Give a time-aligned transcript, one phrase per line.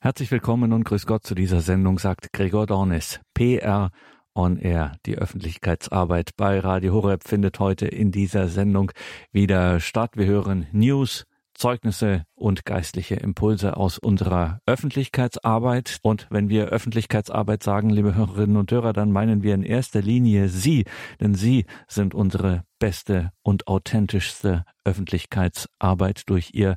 [0.00, 3.18] Herzlich willkommen und grüß Gott zu dieser Sendung, sagt Gregor Dornis.
[3.34, 3.90] PR
[4.32, 4.92] on Air.
[5.06, 8.92] Die Öffentlichkeitsarbeit bei Radio Horeb findet heute in dieser Sendung
[9.32, 10.12] wieder statt.
[10.14, 15.98] Wir hören News, Zeugnisse und geistliche Impulse aus unserer Öffentlichkeitsarbeit.
[16.02, 20.48] Und wenn wir Öffentlichkeitsarbeit sagen, liebe Hörerinnen und Hörer, dann meinen wir in erster Linie
[20.48, 20.84] Sie,
[21.20, 26.76] denn Sie sind unsere beste und authentischste Öffentlichkeitsarbeit durch Ihr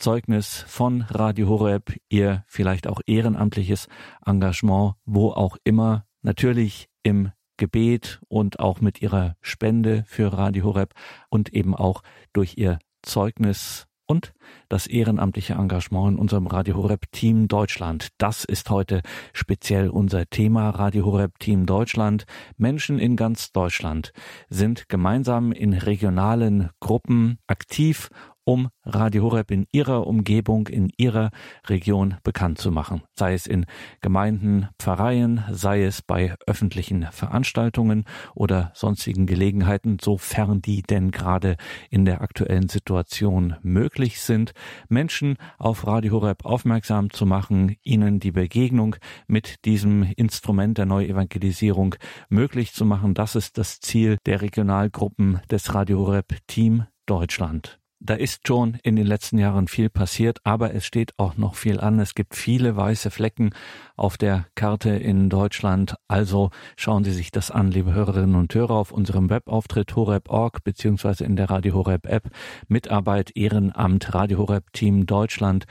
[0.00, 3.86] Zeugnis von Radio Horeb, Ihr vielleicht auch ehrenamtliches
[4.24, 10.94] Engagement, wo auch immer, natürlich im Gebet und auch mit Ihrer Spende für Radio Horeb
[11.28, 12.02] und eben auch
[12.32, 14.32] durch Ihr Zeugnis und
[14.68, 18.08] das ehrenamtliche Engagement in unserem Radio Horeb Team Deutschland.
[18.18, 22.24] Das ist heute speziell unser Thema Radio Horeb Team Deutschland.
[22.56, 24.12] Menschen in ganz Deutschland
[24.48, 28.08] sind gemeinsam in regionalen Gruppen aktiv
[28.50, 31.30] um Radio Horeb in ihrer Umgebung, in ihrer
[31.68, 33.02] Region bekannt zu machen.
[33.14, 33.64] Sei es in
[34.00, 41.58] Gemeinden, Pfarreien, sei es bei öffentlichen Veranstaltungen oder sonstigen Gelegenheiten, sofern die denn gerade
[41.90, 44.50] in der aktuellen Situation möglich sind,
[44.88, 48.96] Menschen auf Radio Horeb aufmerksam zu machen, ihnen die Begegnung
[49.28, 51.94] mit diesem Instrument der Neuevangelisierung
[52.28, 53.14] möglich zu machen.
[53.14, 57.79] Das ist das Ziel der Regionalgruppen des Radio Horeb Team Deutschland.
[58.02, 61.78] Da ist schon in den letzten Jahren viel passiert, aber es steht auch noch viel
[61.80, 62.00] an.
[62.00, 63.50] Es gibt viele weiße Flecken
[63.94, 65.96] auf der Karte in Deutschland.
[66.08, 71.24] Also schauen Sie sich das an, liebe Hörerinnen und Hörer, auf unserem Webauftritt horeb.org beziehungsweise
[71.24, 72.30] in der Radio Horeb App.
[72.68, 75.66] Mitarbeit, Ehrenamt, Radio Horeb Team Deutschland.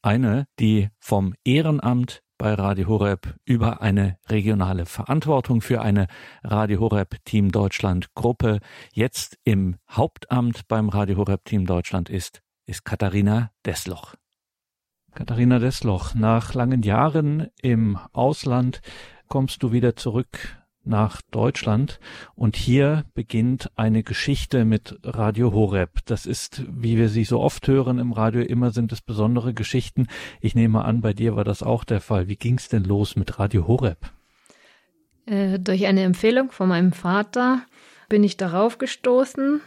[0.00, 6.08] Eine, die vom Ehrenamt bei Radio Horeb über eine regionale Verantwortung für eine
[6.42, 8.58] Radio Horeb Team Deutschland Gruppe
[8.92, 14.14] jetzt im Hauptamt beim Radio Horeb Team Deutschland ist, ist Katharina Desloch.
[15.14, 18.82] Katharina Desloch, nach langen Jahren im Ausland
[19.28, 22.00] kommst du wieder zurück nach Deutschland
[22.34, 26.00] und hier beginnt eine Geschichte mit Radio Horeb.
[26.06, 30.06] Das ist, wie wir sie so oft hören im Radio, immer sind es besondere Geschichten.
[30.40, 32.28] Ich nehme an, bei dir war das auch der Fall.
[32.28, 33.98] Wie ging es denn los mit Radio Horeb?
[35.26, 37.62] Äh, durch eine Empfehlung von meinem Vater
[38.08, 39.60] bin ich darauf gestoßen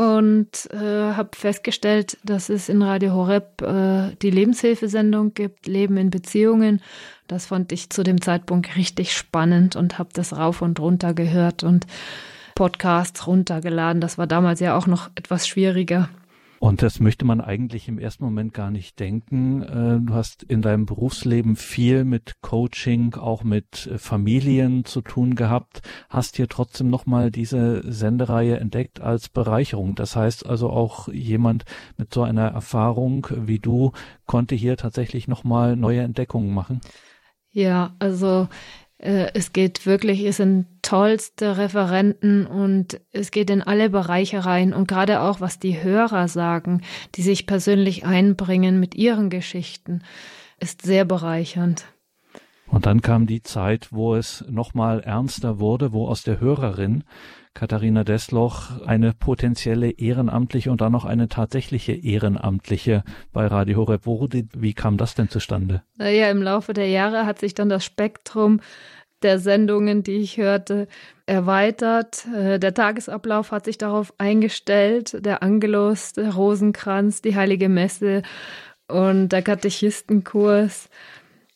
[0.00, 6.08] und äh, habe festgestellt, dass es in Radio Horeb äh, die Lebenshilfesendung gibt, Leben in
[6.08, 6.80] Beziehungen.
[7.26, 11.64] Das fand ich zu dem Zeitpunkt richtig spannend und habe das rauf und runter gehört
[11.64, 11.86] und
[12.54, 14.00] Podcasts runtergeladen.
[14.00, 16.08] Das war damals ja auch noch etwas schwieriger.
[16.60, 19.62] Und das möchte man eigentlich im ersten Moment gar nicht denken.
[19.62, 25.36] Äh, du hast in deinem Berufsleben viel mit Coaching, auch mit äh, Familien zu tun
[25.36, 29.94] gehabt, hast hier trotzdem nochmal diese Sendereihe entdeckt als Bereicherung.
[29.94, 31.64] Das heißt also auch jemand
[31.96, 33.92] mit so einer Erfahrung wie du
[34.26, 36.82] konnte hier tatsächlich nochmal neue Entdeckungen machen.
[37.52, 38.48] Ja, also
[39.02, 44.88] es geht wirklich, es sind tollste Referenten und es geht in alle Bereiche rein und
[44.88, 46.82] gerade auch, was die Hörer sagen,
[47.14, 50.02] die sich persönlich einbringen mit ihren Geschichten,
[50.58, 51.86] ist sehr bereichernd.
[52.66, 57.04] Und dann kam die Zeit, wo es nochmal ernster wurde, wo aus der Hörerin
[57.54, 63.02] Katharina Desloch eine potenzielle ehrenamtliche und dann noch eine tatsächliche ehrenamtliche
[63.32, 64.44] bei Radio Horeb wurde.
[64.56, 65.82] Wie kam das denn zustande?
[65.96, 68.60] Naja, im Laufe der Jahre hat sich dann das Spektrum
[69.22, 70.88] der Sendungen, die ich hörte,
[71.26, 72.26] erweitert.
[72.34, 75.24] Äh, der Tagesablauf hat sich darauf eingestellt.
[75.24, 78.22] Der Angelus, der Rosenkranz, die Heilige Messe
[78.88, 80.88] und der Katechistenkurs.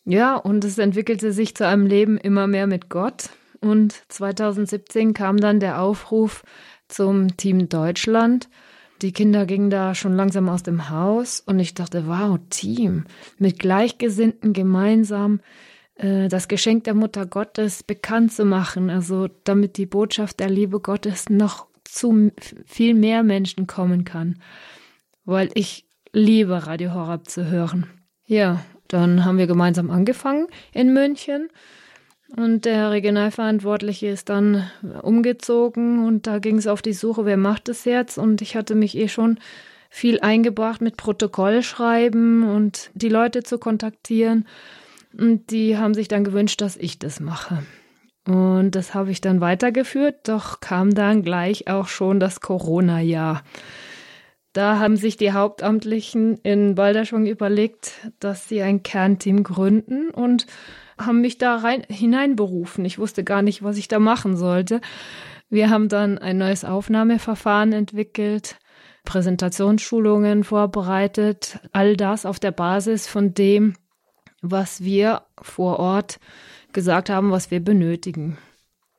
[0.04, 3.30] Ja, und es entwickelte sich zu einem Leben immer mehr mit Gott.
[3.64, 6.44] Und 2017 kam dann der Aufruf
[6.86, 8.50] zum Team Deutschland.
[9.00, 13.04] Die Kinder gingen da schon langsam aus dem Haus und ich dachte, wow, Team,
[13.38, 15.40] mit Gleichgesinnten gemeinsam
[15.94, 20.78] äh, das Geschenk der Mutter Gottes bekannt zu machen, also damit die Botschaft der Liebe
[20.78, 22.32] Gottes noch zu
[22.66, 24.42] viel mehr Menschen kommen kann.
[25.24, 27.86] Weil ich liebe Radio Horab zu hören.
[28.26, 31.48] Ja, dann haben wir gemeinsam angefangen in München
[32.36, 34.68] und der Regionalverantwortliche ist dann
[35.02, 38.18] umgezogen und da ging es auf die Suche, wer macht es jetzt?
[38.18, 39.38] Und ich hatte mich eh schon
[39.88, 44.46] viel eingebracht mit Protokoll schreiben und die Leute zu kontaktieren.
[45.16, 47.62] Und die haben sich dann gewünscht, dass ich das mache.
[48.26, 53.42] Und das habe ich dann weitergeführt, doch kam dann gleich auch schon das Corona-Jahr.
[54.54, 60.46] Da haben sich die Hauptamtlichen in Balderschwang überlegt, dass sie ein Kernteam gründen und
[60.98, 62.84] haben mich da rein, hineinberufen.
[62.84, 64.80] Ich wusste gar nicht, was ich da machen sollte.
[65.50, 68.58] Wir haben dann ein neues Aufnahmeverfahren entwickelt,
[69.04, 73.74] Präsentationsschulungen vorbereitet, all das auf der Basis von dem,
[74.40, 76.18] was wir vor Ort
[76.72, 78.38] gesagt haben, was wir benötigen.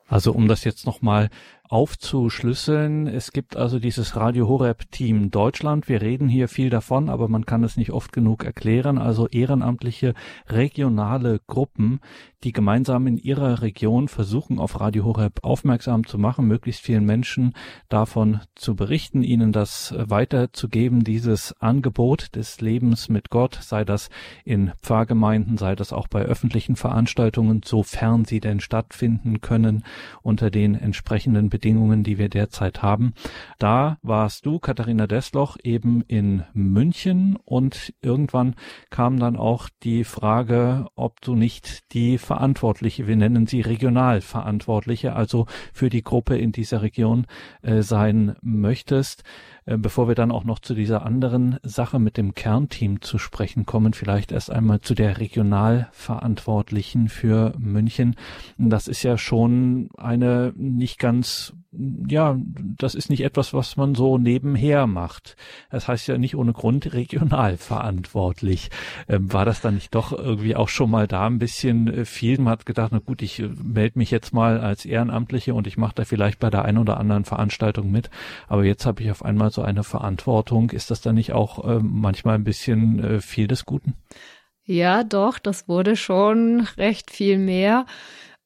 [0.08, 1.30] Also um das jetzt nochmal
[1.70, 3.08] aufzuschlüsseln.
[3.08, 5.90] Es gibt also dieses Radio Horeb Team Deutschland.
[5.90, 8.98] Wir reden hier viel davon, aber man kann es nicht oft genug erklären.
[8.98, 10.14] Also ehrenamtliche
[10.48, 12.00] regionale Gruppen,
[12.46, 17.54] die gemeinsam in ihrer Region versuchen, auf Radio Horeb aufmerksam zu machen, möglichst vielen Menschen
[17.90, 24.10] davon zu berichten, ihnen das weiterzugeben, dieses Angebot des Lebens mit Gott, sei das
[24.44, 29.84] in Pfarrgemeinden, sei das auch bei öffentlichen Veranstaltungen, sofern sie denn stattfinden können,
[30.22, 33.16] unter den entsprechenden Bedingungen, die wir derzeit haben.
[33.58, 38.54] Da warst du, Katharina Desloch, eben in München und irgendwann
[38.92, 45.46] kam dann auch die Frage, ob du nicht die Verantwortliche, wir nennen sie Regionalverantwortliche, also
[45.72, 47.28] für die Gruppe in dieser Region
[47.62, 49.24] äh, sein möchtest.
[49.66, 53.66] Äh, bevor wir dann auch noch zu dieser anderen Sache mit dem Kernteam zu sprechen
[53.66, 58.16] kommen, vielleicht erst einmal zu der Regionalverantwortlichen für München.
[58.58, 61.54] Das ist ja schon eine nicht ganz
[62.08, 62.38] ja,
[62.78, 65.36] das ist nicht etwas, was man so nebenher macht.
[65.70, 68.70] Das heißt ja nicht ohne Grund regional verantwortlich.
[69.08, 72.40] Ähm, war das dann nicht doch irgendwie auch schon mal da ein bisschen äh, viel?
[72.40, 75.78] Man hat gedacht, na gut, ich äh, melde mich jetzt mal als Ehrenamtliche und ich
[75.78, 78.10] mache da vielleicht bei der einen oder anderen Veranstaltung mit.
[78.48, 80.70] Aber jetzt habe ich auf einmal so eine Verantwortung.
[80.70, 83.96] Ist das dann nicht auch äh, manchmal ein bisschen äh, viel des Guten?
[84.66, 87.86] Ja, doch, das wurde schon recht viel mehr.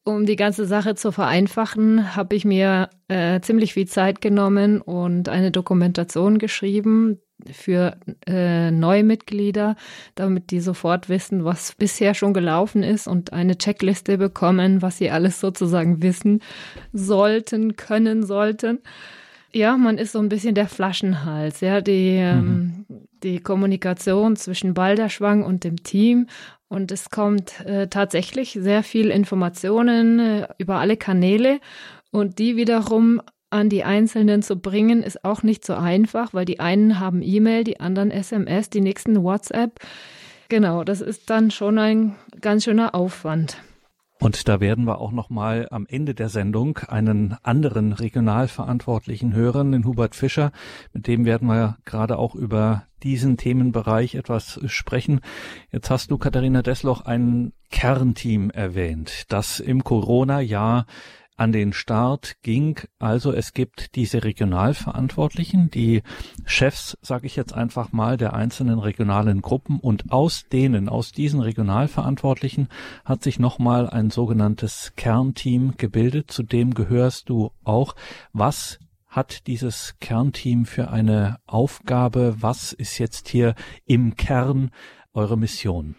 [0.03, 5.29] Um die ganze Sache zu vereinfachen, habe ich mir äh, ziemlich viel Zeit genommen und
[5.29, 7.19] eine Dokumentation geschrieben
[7.51, 9.75] für äh, Neumitglieder,
[10.15, 15.09] damit die sofort wissen, was bisher schon gelaufen ist und eine Checkliste bekommen, was sie
[15.11, 16.41] alles sozusagen wissen
[16.91, 18.79] sollten, können sollten.
[19.51, 23.07] Ja, man ist so ein bisschen der Flaschenhals, ja, die, ähm, mhm.
[23.23, 26.27] die Kommunikation zwischen Balderschwang und dem Team
[26.67, 31.59] und es kommt äh, tatsächlich sehr viel Informationen äh, über alle Kanäle
[32.11, 36.59] und die wiederum an die Einzelnen zu bringen, ist auch nicht so einfach, weil die
[36.59, 39.79] einen haben E-Mail, die anderen SMS, die nächsten WhatsApp.
[40.49, 43.57] Genau, das ist dann schon ein ganz schöner Aufwand.
[44.21, 49.71] Und da werden wir auch noch mal am Ende der Sendung einen anderen Regionalverantwortlichen hören,
[49.71, 50.51] den Hubert Fischer.
[50.91, 55.21] Mit dem werden wir gerade auch über diesen Themenbereich etwas sprechen.
[55.71, 60.85] Jetzt hast du, Katharina Desloch, ein Kernteam erwähnt, das im Corona-Jahr
[61.39, 62.79] an den Start ging.
[62.99, 66.03] Also es gibt diese Regionalverantwortlichen, die
[66.45, 71.39] Chefs, sage ich jetzt einfach mal, der einzelnen regionalen Gruppen und aus denen, aus diesen
[71.39, 72.67] Regionalverantwortlichen
[73.05, 76.29] hat sich nochmal ein sogenanntes Kernteam gebildet.
[76.31, 77.95] Zu dem gehörst du auch.
[78.33, 82.35] Was hat dieses Kernteam für eine Aufgabe?
[82.39, 83.55] Was ist jetzt hier
[83.85, 84.71] im Kern
[85.13, 85.95] eure Mission?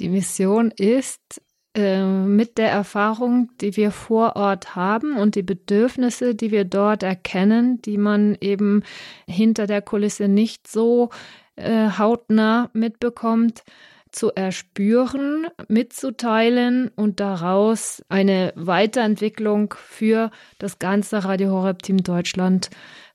[0.00, 1.40] Die Mission ist,
[1.74, 2.05] ähm,
[2.36, 7.80] mit der Erfahrung, die wir vor Ort haben und die Bedürfnisse, die wir dort erkennen,
[7.82, 8.82] die man eben
[9.26, 11.10] hinter der Kulisse nicht so
[11.56, 13.64] äh, hautnah mitbekommt,
[14.12, 22.70] zu erspüren, mitzuteilen und daraus eine Weiterentwicklung für das ganze Radio Horeb Team Deutschland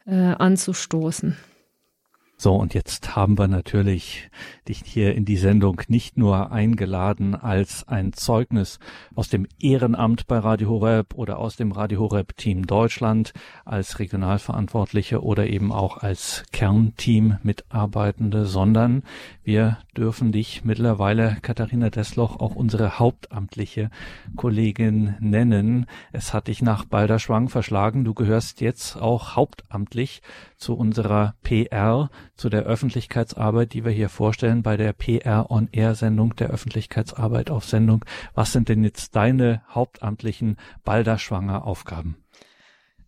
[0.06, 1.38] äh, anzustoßen.
[2.42, 4.32] So, und jetzt haben wir natürlich
[4.68, 8.80] dich hier in die Sendung nicht nur eingeladen als ein Zeugnis
[9.14, 13.34] aus dem Ehrenamt bei Radio Horeb oder aus dem Radio Horeb Team Deutschland
[13.64, 19.04] als Regionalverantwortliche oder eben auch als Kernteam Mitarbeitende, sondern
[19.44, 23.92] wir dürfen dich mittlerweile, Katharina Desloch, auch unsere hauptamtliche
[24.36, 25.86] Kollegin nennen.
[26.12, 28.04] Es hat dich nach Balderschwang verschlagen.
[28.04, 30.24] Du gehörst jetzt auch hauptamtlich
[30.58, 32.10] zu unserer PR,
[32.42, 37.52] zu der Öffentlichkeitsarbeit, die wir hier vorstellen bei der PR on Air Sendung, der Öffentlichkeitsarbeit
[37.52, 38.04] auf Sendung.
[38.34, 42.18] Was sind denn jetzt deine hauptamtlichen Balderschwanger Aufgaben?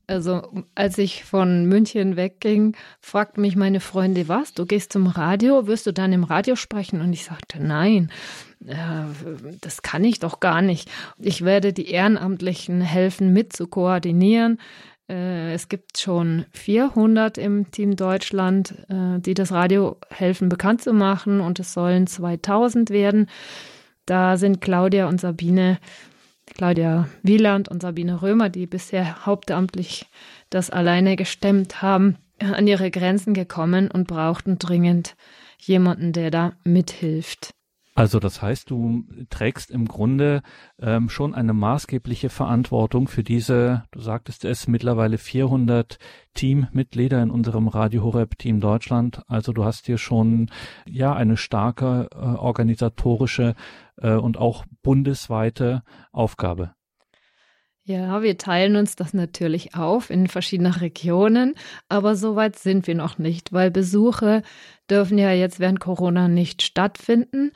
[0.05, 5.65] Also als ich von München wegging, fragte mich meine Freunde, was, du gehst zum Radio,
[5.65, 7.01] wirst du dann im Radio sprechen?
[7.01, 8.11] Und ich sagte, nein,
[8.67, 8.75] äh,
[9.61, 10.91] das kann ich doch gar nicht.
[11.17, 14.59] Ich werde die Ehrenamtlichen helfen, mit zu koordinieren.
[15.09, 20.93] Äh, es gibt schon 400 im Team Deutschland, äh, die das Radio helfen bekannt zu
[20.93, 23.29] machen und es sollen 2000 werden.
[24.05, 25.79] Da sind Claudia und Sabine,
[26.55, 30.05] Claudia Wieland und Sabine Römer, die bisher hauptamtlich
[30.49, 35.15] das alleine gestemmt haben, an ihre Grenzen gekommen und brauchten dringend
[35.59, 37.53] jemanden, der da mithilft.
[37.95, 40.41] Also das heißt, du trägst im Grunde
[40.81, 45.99] ähm, schon eine maßgebliche Verantwortung für diese, du sagtest es, mittlerweile 400
[46.33, 49.21] Teammitglieder in unserem Radio Horeb Team Deutschland.
[49.27, 50.49] Also du hast hier schon
[50.89, 53.53] ja eine starke äh, organisatorische
[53.97, 56.73] äh, und auch bundesweite Aufgabe.
[57.85, 61.55] Ja, wir teilen uns das natürlich auf in verschiedene Regionen,
[61.89, 64.41] aber so weit sind wir noch nicht, weil Besuche
[64.89, 67.51] dürfen ja jetzt während Corona nicht stattfinden.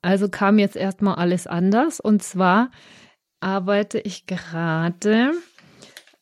[0.00, 2.72] Also kam jetzt erstmal alles anders und zwar
[3.38, 5.30] arbeite ich gerade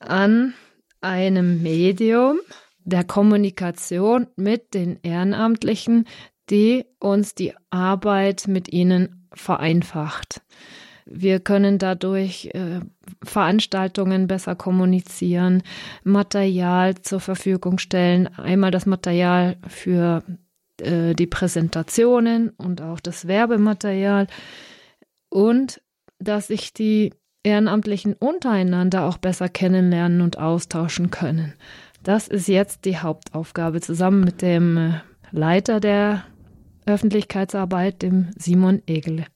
[0.01, 0.53] an
[1.01, 2.41] einem Medium
[2.85, 6.07] der Kommunikation mit den Ehrenamtlichen,
[6.51, 10.43] die uns die Arbeit mit ihnen vereinfacht.
[11.13, 12.81] Wir können dadurch äh,
[13.25, 15.63] Veranstaltungen besser kommunizieren,
[16.05, 18.29] Material zur Verfügung stellen.
[18.39, 20.23] Einmal das Material für
[20.81, 24.29] äh, die Präsentationen und auch das Werbematerial
[25.29, 25.83] und
[26.21, 27.13] dass sich die
[27.43, 31.55] Ehrenamtlichen untereinander auch besser kennenlernen und austauschen können.
[32.03, 35.01] Das ist jetzt die Hauptaufgabe zusammen mit dem äh,
[35.33, 36.25] Leiter der
[36.87, 39.27] Öffentlichkeitsarbeit, dem Simon Egele.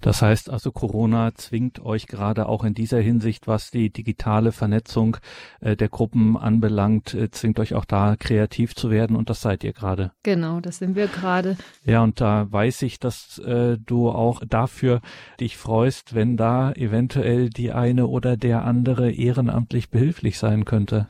[0.00, 5.16] Das heißt also, Corona zwingt euch gerade auch in dieser Hinsicht, was die digitale Vernetzung
[5.60, 9.64] äh, der Gruppen anbelangt, äh, zwingt euch auch da kreativ zu werden und das seid
[9.64, 10.12] ihr gerade.
[10.22, 11.56] Genau, das sind wir gerade.
[11.84, 15.00] Ja, und da weiß ich, dass äh, du auch dafür
[15.40, 21.08] dich freust, wenn da eventuell die eine oder der andere ehrenamtlich behilflich sein könnte.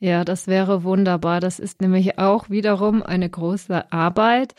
[0.00, 1.40] Ja, das wäre wunderbar.
[1.40, 4.54] Das ist nämlich auch wiederum eine große Arbeit,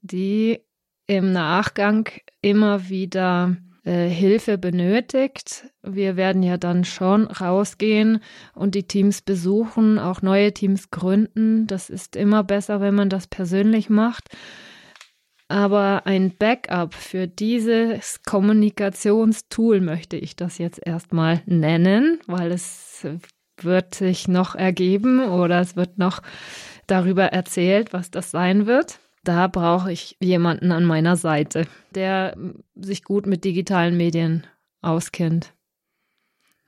[0.00, 0.60] die
[1.08, 2.08] im Nachgang
[2.42, 5.64] immer wieder äh, Hilfe benötigt.
[5.82, 8.20] Wir werden ja dann schon rausgehen
[8.54, 11.66] und die Teams besuchen, auch neue Teams gründen.
[11.66, 14.28] Das ist immer besser, wenn man das persönlich macht.
[15.48, 23.06] Aber ein Backup für dieses Kommunikationstool möchte ich das jetzt erstmal nennen, weil es
[23.62, 26.20] wird sich noch ergeben oder es wird noch
[26.86, 32.36] darüber erzählt, was das sein wird da brauche ich jemanden an meiner Seite, der
[32.74, 34.46] sich gut mit digitalen Medien
[34.80, 35.54] auskennt.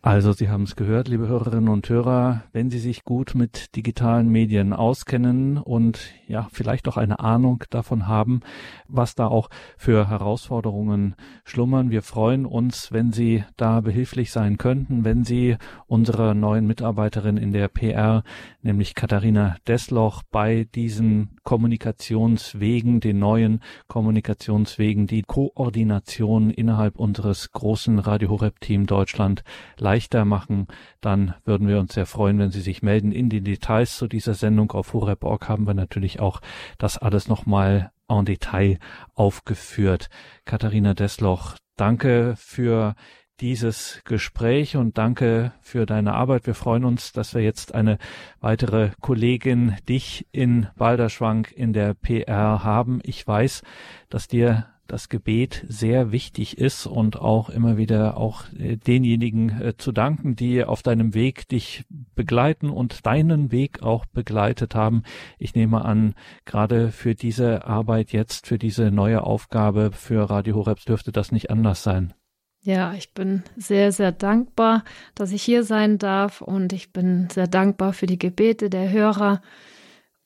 [0.03, 4.31] Also, Sie haben es gehört, liebe Hörerinnen und Hörer, wenn Sie sich gut mit digitalen
[4.31, 8.41] Medien auskennen und ja, vielleicht auch eine Ahnung davon haben,
[8.89, 11.91] was da auch für Herausforderungen schlummern.
[11.91, 17.53] Wir freuen uns, wenn Sie da behilflich sein könnten, wenn Sie unserer neuen Mitarbeiterin in
[17.53, 18.23] der PR,
[18.63, 28.31] nämlich Katharina Desloch, bei diesen Kommunikationswegen, den neuen Kommunikationswegen, die Koordination innerhalb unseres großen Radio
[28.31, 29.43] Horeb Team Deutschland
[29.91, 30.69] leichter machen,
[31.01, 33.11] dann würden wir uns sehr freuen, wenn Sie sich melden.
[33.11, 36.41] In den Details zu dieser Sendung auf horeb.org haben wir natürlich auch
[36.79, 38.79] das alles nochmal en Detail
[39.15, 40.09] aufgeführt.
[40.45, 42.95] Katharina Desloch, danke für
[43.41, 46.47] dieses Gespräch und danke für deine Arbeit.
[46.47, 47.99] Wir freuen uns, dass wir jetzt eine
[48.39, 53.01] weitere Kollegin, dich in Balderschwang in der PR haben.
[53.03, 53.63] Ich weiß,
[54.09, 59.77] dass dir das Gebet sehr wichtig ist und auch immer wieder auch äh, denjenigen äh,
[59.77, 65.03] zu danken, die auf deinem Weg dich begleiten und deinen Weg auch begleitet haben.
[65.39, 70.85] Ich nehme an, gerade für diese Arbeit jetzt, für diese neue Aufgabe für Radio Horebs
[70.85, 72.15] dürfte das nicht anders sein.
[72.63, 77.47] Ja, ich bin sehr, sehr dankbar, dass ich hier sein darf und ich bin sehr
[77.47, 79.41] dankbar für die Gebete der Hörer.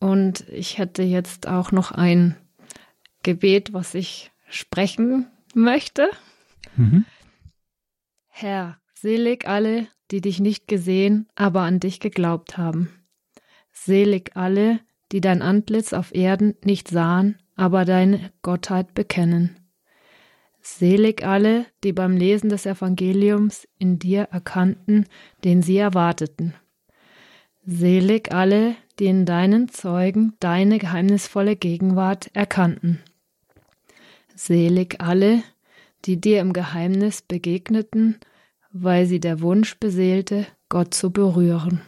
[0.00, 2.36] Und ich hätte jetzt auch noch ein
[3.22, 6.08] Gebet, was ich sprechen möchte.
[6.76, 7.04] Mhm.
[8.28, 12.88] Herr, selig alle, die dich nicht gesehen, aber an dich geglaubt haben.
[13.72, 14.80] Selig alle,
[15.12, 19.60] die dein Antlitz auf Erden nicht sahen, aber deine Gottheit bekennen.
[20.60, 25.06] Selig alle, die beim Lesen des Evangeliums in dir erkannten,
[25.44, 26.54] den sie erwarteten.
[27.66, 33.00] Selig alle, die in deinen Zeugen deine geheimnisvolle Gegenwart erkannten.
[34.34, 35.42] Selig alle,
[36.04, 38.18] die dir im Geheimnis begegneten,
[38.72, 41.82] weil sie der Wunsch beseelte, Gott zu berühren.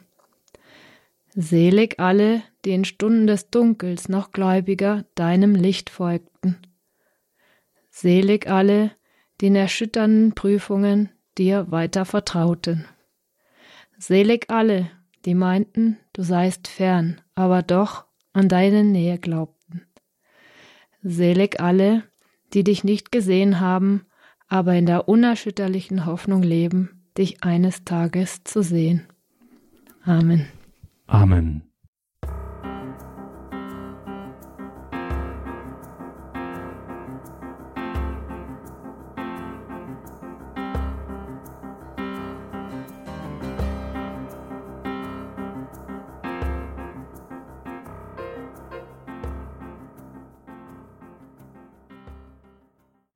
[1.34, 6.56] Selig alle, die in Stunden des Dunkels noch gläubiger deinem Licht folgten.
[7.90, 8.92] Selig alle,
[9.40, 12.86] die in erschütternden Prüfungen dir weiter vertrauten.
[13.98, 14.90] Selig alle,
[15.24, 19.82] die meinten, du seist fern, aber doch an deine Nähe glaubten.
[21.02, 22.04] Selig alle,
[22.54, 24.06] die dich nicht gesehen haben,
[24.48, 29.06] aber in der unerschütterlichen Hoffnung leben, dich eines Tages zu sehen.
[30.04, 30.46] Amen.
[31.06, 31.62] Amen.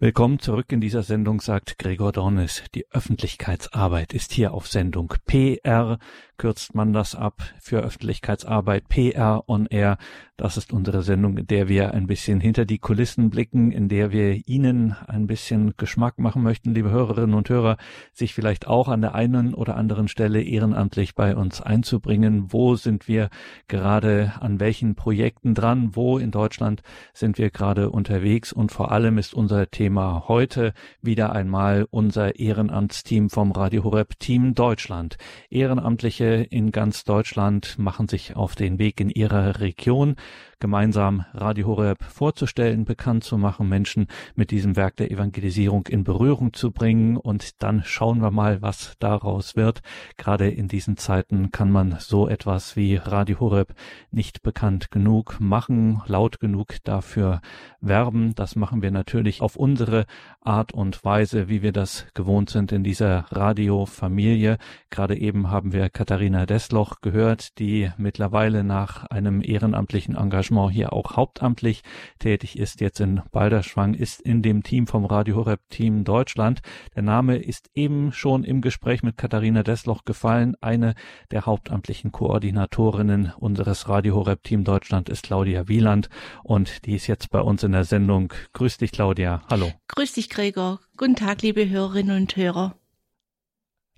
[0.03, 2.63] Willkommen zurück in dieser Sendung, sagt Gregor Dornes.
[2.75, 5.13] Die Öffentlichkeitsarbeit ist hier auf Sendung.
[5.27, 5.99] PR
[6.39, 8.89] kürzt man das ab für Öffentlichkeitsarbeit.
[8.89, 9.99] PR on Air.
[10.41, 14.11] Das ist unsere Sendung, in der wir ein bisschen hinter die Kulissen blicken, in der
[14.11, 17.77] wir Ihnen ein bisschen Geschmack machen möchten, liebe Hörerinnen und Hörer,
[18.15, 22.55] sich vielleicht auch an der einen oder anderen Stelle ehrenamtlich bei uns einzubringen.
[22.55, 23.29] Wo sind wir
[23.69, 25.91] gerade an welchen Projekten dran?
[25.93, 26.81] Wo in Deutschland
[27.13, 28.51] sind wir gerade unterwegs?
[28.51, 34.55] Und vor allem ist unser Thema heute wieder einmal unser Ehrenamtsteam vom Radio Horeb Team
[34.55, 35.19] Deutschland.
[35.51, 40.17] Ehrenamtliche in ganz Deutschland machen sich auf den Weg in ihrer Region
[40.61, 46.53] gemeinsam Radio Horeb vorzustellen, bekannt zu machen, Menschen mit diesem Werk der Evangelisierung in Berührung
[46.53, 47.17] zu bringen.
[47.17, 49.81] Und dann schauen wir mal, was daraus wird.
[50.17, 53.75] Gerade in diesen Zeiten kann man so etwas wie Radio Horeb
[54.11, 57.41] nicht bekannt genug machen, laut genug dafür
[57.81, 58.35] werben.
[58.35, 60.05] Das machen wir natürlich auf unsere
[60.43, 64.59] Art und Weise, wie wir das gewohnt sind in dieser Radiofamilie.
[64.91, 71.17] Gerade eben haben wir Katharina Desloch gehört, die mittlerweile nach einem ehrenamtlichen Engagement hier auch
[71.17, 71.83] hauptamtlich
[72.19, 76.61] tätig ist, jetzt in Balderschwang, ist in dem Team vom Radio Horeb Team Deutschland.
[76.95, 80.55] Der Name ist eben schon im Gespräch mit Katharina Desloch gefallen.
[80.61, 80.95] Eine
[81.31, 86.09] der hauptamtlichen Koordinatorinnen unseres Radio Horeb Team Deutschland ist Claudia Wieland
[86.43, 88.33] und die ist jetzt bei uns in der Sendung.
[88.53, 89.43] Grüß dich, Claudia.
[89.49, 89.73] Hallo.
[89.89, 90.81] Grüß dich, Gregor.
[90.97, 92.75] Guten Tag, liebe Hörerinnen und Hörer.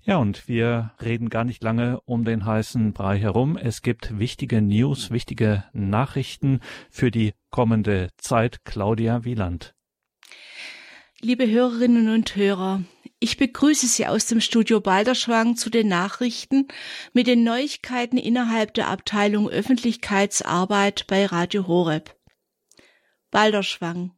[0.05, 3.55] Ja, und wir reden gar nicht lange um den heißen Brei herum.
[3.55, 8.65] Es gibt wichtige News, wichtige Nachrichten für die kommende Zeit.
[8.65, 9.73] Claudia Wieland.
[11.21, 12.83] Liebe Hörerinnen und Hörer,
[13.19, 16.67] ich begrüße Sie aus dem Studio Balderschwang zu den Nachrichten
[17.13, 22.13] mit den Neuigkeiten innerhalb der Abteilung Öffentlichkeitsarbeit bei Radio Horeb.
[23.31, 24.11] Balderschwang.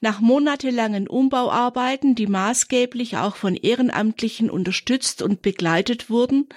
[0.00, 6.48] Nach monatelangen Umbauarbeiten, die maßgeblich auch von Ehrenamtlichen unterstützt und begleitet wurden,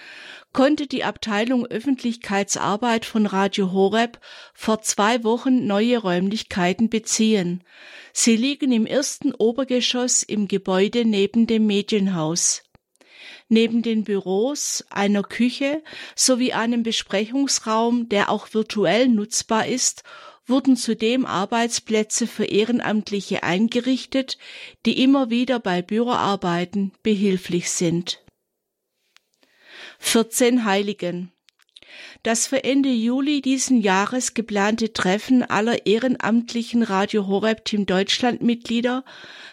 [0.54, 4.20] konnte die Abteilung Öffentlichkeitsarbeit von Radio Horeb
[4.54, 7.64] vor zwei Wochen neue Räumlichkeiten beziehen.
[8.12, 12.64] Sie liegen im ersten Obergeschoss im Gebäude neben dem Medienhaus.
[13.50, 15.84] Neben den Büros, einer Küche
[16.16, 20.04] sowie einem Besprechungsraum, der auch virtuell nutzbar ist
[20.48, 24.38] wurden zudem Arbeitsplätze für Ehrenamtliche eingerichtet,
[24.86, 28.24] die immer wieder bei Büroarbeiten behilflich sind.
[30.00, 31.32] 14 Heiligen
[32.24, 39.04] das für Ende Juli diesen Jahres geplante Treffen aller ehrenamtlichen Radio Horeb Team Deutschland Mitglieder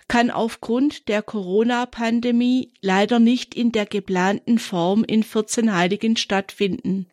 [0.09, 7.07] kann aufgrund der Corona-Pandemie leider nicht in der geplanten Form in 14 Heiligen stattfinden.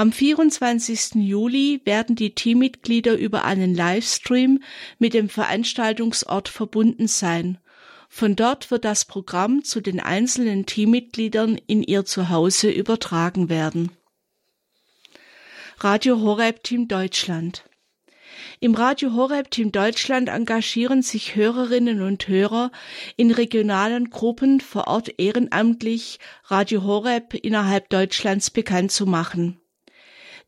[0.00, 1.16] Am 24.
[1.16, 4.62] Juli werden die Teammitglieder über einen Livestream
[4.98, 7.58] mit dem Veranstaltungsort verbunden sein.
[8.08, 13.90] Von dort wird das Programm zu den einzelnen Teammitgliedern in ihr Zuhause übertragen werden.
[15.80, 17.66] Radio Horeb Team Deutschland
[18.60, 22.72] im Radio Horeb Team Deutschland engagieren sich Hörerinnen und Hörer
[23.16, 29.59] in regionalen Gruppen vor Ort ehrenamtlich Radio Horeb innerhalb Deutschlands bekannt zu machen.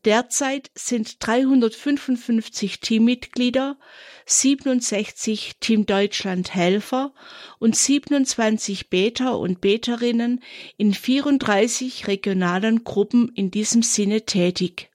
[0.05, 3.77] Derzeit sind 355 Teammitglieder,
[4.25, 7.13] 67 Team Deutschland Helfer
[7.59, 10.41] und 27 Beter und Beterinnen
[10.75, 14.89] in 34 regionalen Gruppen in diesem Sinne tätig.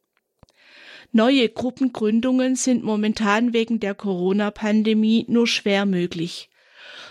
[1.11, 6.51] Neue Gruppengründungen sind momentan wegen der Corona-Pandemie nur schwer möglich.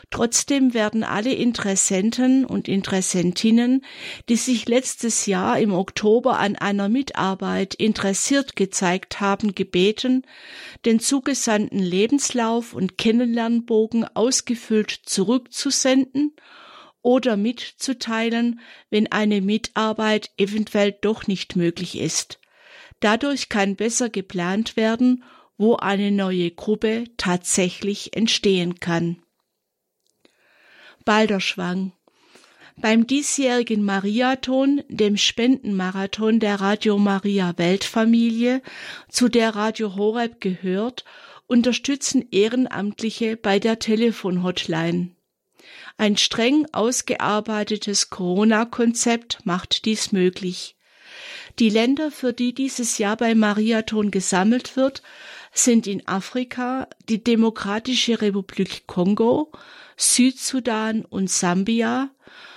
[0.10, 3.84] Trotzdem werden alle Interessenten und Interessentinnen,
[4.30, 10.26] die sich letztes Jahr im Oktober an einer Mitarbeit interessiert gezeigt haben, gebeten,
[10.86, 16.34] den zugesandten Lebenslauf und Kennenlernbogen ausgefüllt zurückzusenden
[17.02, 22.40] oder mitzuteilen, wenn eine Mitarbeit eventuell doch nicht möglich ist.
[23.02, 25.24] Dadurch kann besser geplant werden,
[25.58, 29.22] wo eine neue Gruppe tatsächlich entstehen kann.
[31.08, 31.94] Balderschwang.
[32.76, 38.62] Beim diesjährigen Mariathon, dem Spendenmarathon der Radio Maria Weltfamilie,
[39.08, 41.06] zu der Radio Horeb gehört,
[41.48, 45.12] unterstützen Ehrenamtliche bei der Telefonhotline.
[45.96, 50.76] Ein streng ausgearbeitetes Corona-Konzept macht dies möglich.
[51.58, 55.04] Die Länder, für die dieses Jahr beim Mariathon gesammelt wird,
[55.54, 59.54] sind in Afrika die Demokratische Republik Kongo,
[59.98, 62.12] Südsudan und Sambia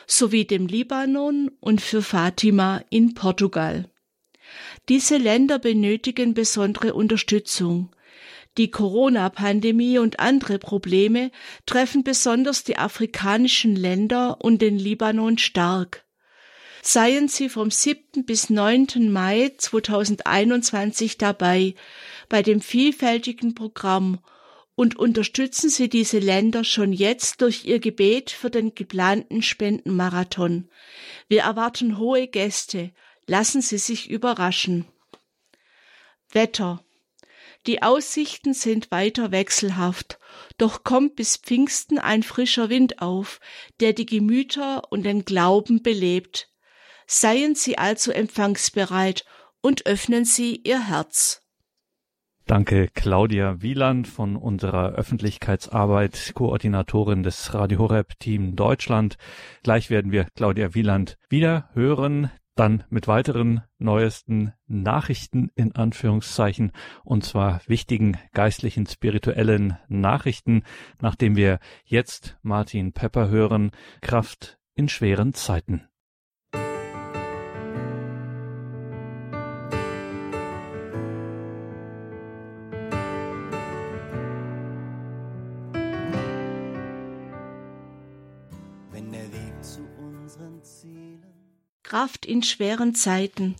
[0.06, 3.88] sowie dem Libanon und für Fatima in Portugal.
[4.88, 7.90] Diese Länder benötigen besondere Unterstützung.
[8.58, 11.30] Die Corona-Pandemie und andere Probleme
[11.64, 16.04] treffen besonders die afrikanischen Länder und den Libanon stark.
[16.82, 18.24] Seien Sie vom 7.
[18.24, 19.10] bis 9.
[19.10, 21.74] Mai 2021 dabei
[22.28, 24.18] bei dem vielfältigen Programm
[24.80, 30.70] und unterstützen Sie diese Länder schon jetzt durch Ihr Gebet für den geplanten Spendenmarathon.
[31.28, 32.90] Wir erwarten hohe Gäste.
[33.26, 34.86] Lassen Sie sich überraschen.
[36.32, 36.82] Wetter
[37.66, 40.18] die Aussichten sind weiter wechselhaft,
[40.56, 43.38] doch kommt bis Pfingsten ein frischer Wind auf,
[43.80, 46.48] der die Gemüter und den Glauben belebt.
[47.06, 49.26] Seien Sie also empfangsbereit
[49.60, 51.39] und öffnen Sie Ihr Herz.
[52.50, 59.18] Danke, Claudia Wieland von unserer Öffentlichkeitsarbeit, Koordinatorin des Radio Horeb Team Deutschland.
[59.62, 66.72] Gleich werden wir Claudia Wieland wieder hören dann mit weiteren neuesten Nachrichten in Anführungszeichen
[67.04, 70.64] und zwar wichtigen geistlichen, spirituellen Nachrichten,
[71.00, 75.89] nachdem wir jetzt Martin Pepper hören, Kraft in schweren Zeiten.
[91.90, 93.56] Kraft in schweren Zeiten.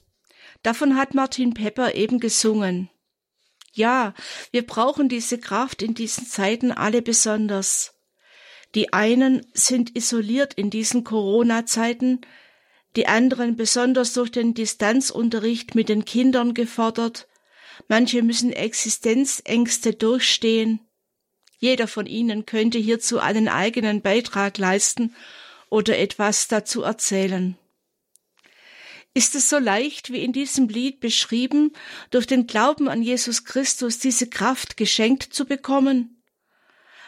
[0.63, 2.89] Davon hat Martin Pepper eben gesungen.
[3.73, 4.15] Ja,
[4.53, 7.93] wir brauchen diese Kraft in diesen Zeiten alle besonders.
[8.77, 12.21] Die einen sind isoliert in diesen Corona-Zeiten,
[12.95, 17.27] die anderen besonders durch den Distanzunterricht mit den Kindern gefordert,
[17.89, 20.79] manche müssen Existenzängste durchstehen.
[21.59, 25.17] Jeder von ihnen könnte hierzu einen eigenen Beitrag leisten
[25.69, 27.57] oder etwas dazu erzählen.
[29.13, 31.73] Ist es so leicht, wie in diesem Lied beschrieben,
[32.11, 36.23] durch den Glauben an Jesus Christus diese Kraft geschenkt zu bekommen?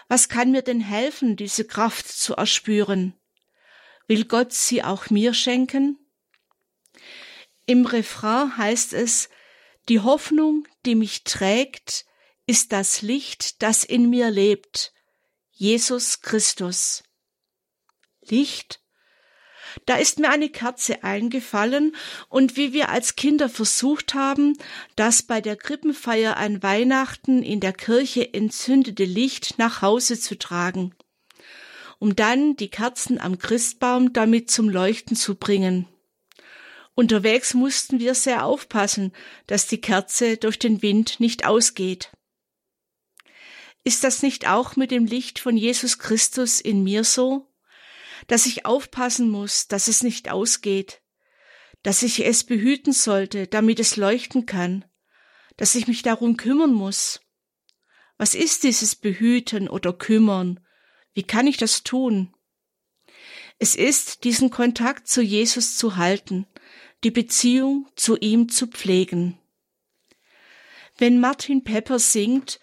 [0.09, 3.15] Was kann mir denn helfen, diese Kraft zu erspüren?
[4.09, 5.97] Will Gott sie auch mir schenken?
[7.67, 9.29] Im Refrain heißt es,
[9.89, 12.05] die Hoffnung, die mich trägt,
[12.47, 14.93] ist das Licht, das in mir lebt,
[15.53, 17.05] Jesus Christus.
[18.21, 18.82] Licht
[19.87, 21.95] da ist mir eine Kerze eingefallen
[22.29, 24.57] und wie wir als Kinder versucht haben,
[24.97, 30.95] das bei der Krippenfeier an Weihnachten in der Kirche entzündete Licht nach Hause zu tragen,
[31.99, 35.87] um dann die Kerzen am Christbaum damit zum Leuchten zu bringen.
[36.95, 39.13] Unterwegs mussten wir sehr aufpassen,
[39.47, 42.11] dass die Kerze durch den Wind nicht ausgeht.
[43.85, 47.52] Ist das nicht auch mit dem Licht von Jesus Christus in mir so?
[48.27, 51.03] Dass ich aufpassen muss, dass es nicht ausgeht,
[51.83, 54.85] dass ich es behüten sollte, damit es leuchten kann,
[55.57, 57.21] dass ich mich darum kümmern muss.
[58.19, 60.61] Was ist dieses Behüten oder Kümmern?
[61.13, 62.35] Wie kann ich das tun?
[63.59, 66.47] Es ist, diesen Kontakt zu Jesus zu halten,
[67.05, 69.39] die Beziehung zu ihm zu pflegen.
[70.99, 72.61] Wenn Martin Pepper singt,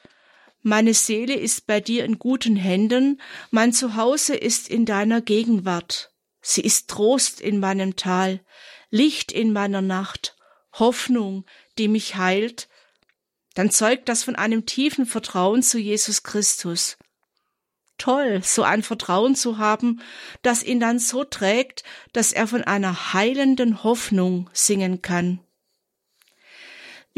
[0.61, 6.11] meine Seele ist bei dir in guten Händen, mein Zuhause ist in deiner Gegenwart.
[6.41, 8.41] Sie ist Trost in meinem Tal,
[8.89, 10.35] Licht in meiner Nacht,
[10.73, 11.45] Hoffnung,
[11.77, 12.67] die mich heilt,
[13.55, 16.97] dann zeugt das von einem tiefen Vertrauen zu Jesus Christus.
[17.97, 20.01] Toll, so ein Vertrauen zu haben,
[20.41, 25.41] das ihn dann so trägt, dass er von einer heilenden Hoffnung singen kann.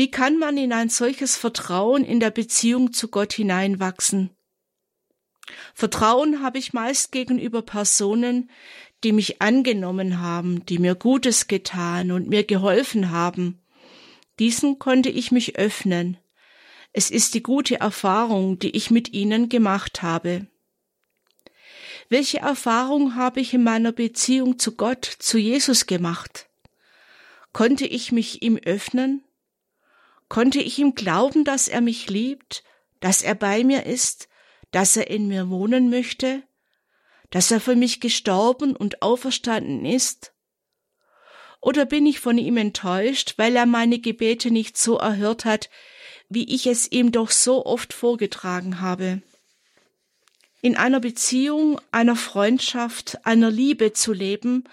[0.01, 4.31] Wie kann man in ein solches Vertrauen in der Beziehung zu Gott hineinwachsen?
[5.75, 8.49] Vertrauen habe ich meist gegenüber Personen,
[9.03, 13.61] die mich angenommen haben, die mir Gutes getan und mir geholfen haben.
[14.39, 16.17] Diesen konnte ich mich öffnen.
[16.93, 20.47] Es ist die gute Erfahrung, die ich mit ihnen gemacht habe.
[22.09, 26.49] Welche Erfahrung habe ich in meiner Beziehung zu Gott, zu Jesus gemacht?
[27.53, 29.23] Konnte ich mich ihm öffnen?
[30.31, 32.63] Konnte ich ihm glauben, dass er mich liebt,
[33.01, 34.29] dass er bei mir ist,
[34.71, 36.41] dass er in mir wohnen möchte,
[37.31, 40.31] dass er für mich gestorben und auferstanden ist?
[41.59, 45.69] Oder bin ich von ihm enttäuscht, weil er meine Gebete nicht so erhört hat,
[46.29, 49.21] wie ich es ihm doch so oft vorgetragen habe?
[50.61, 54.63] In einer Beziehung, einer Freundschaft, einer Liebe zu leben,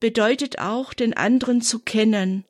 [0.00, 2.46] bedeutet auch, den anderen zu kennen,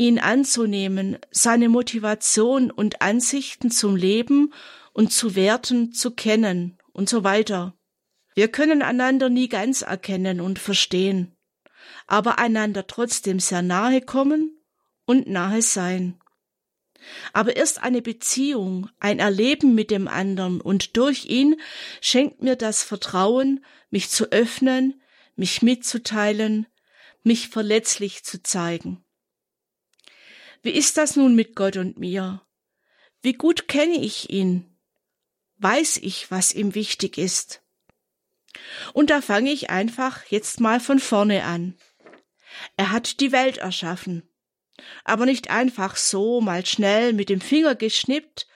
[0.00, 4.54] ihn anzunehmen, seine Motivation und Ansichten zum Leben
[4.94, 7.74] und zu Werten zu kennen und so weiter.
[8.34, 11.36] Wir können einander nie ganz erkennen und verstehen,
[12.06, 14.58] aber einander trotzdem sehr nahe kommen
[15.04, 16.18] und nahe sein.
[17.34, 21.60] Aber erst eine Beziehung, ein Erleben mit dem anderen und durch ihn
[22.00, 25.02] schenkt mir das Vertrauen, mich zu öffnen,
[25.36, 26.66] mich mitzuteilen,
[27.22, 29.04] mich verletzlich zu zeigen.
[30.62, 32.42] Wie ist das nun mit Gott und mir?
[33.22, 34.76] Wie gut kenne ich ihn?
[35.56, 37.62] Weiß ich, was ihm wichtig ist?
[38.92, 41.78] Und da fange ich einfach jetzt mal von vorne an.
[42.76, 44.22] Er hat die Welt erschaffen.
[45.04, 48.46] Aber nicht einfach so mal schnell mit dem Finger geschnippt,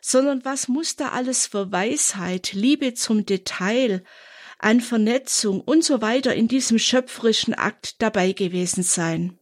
[0.00, 4.04] sondern was muss da alles für Weisheit, Liebe zum Detail,
[4.58, 9.38] an Vernetzung und so weiter in diesem schöpferischen Akt dabei gewesen sein.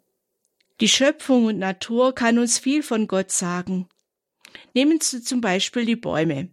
[0.80, 3.88] Die Schöpfung und Natur kann uns viel von Gott sagen.
[4.72, 6.48] Nehmen Sie zum Beispiel die Bäume.